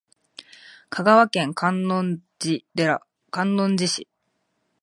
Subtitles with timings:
[0.89, 2.21] 香川県観音
[2.75, 3.03] 寺
[3.87, 4.07] 市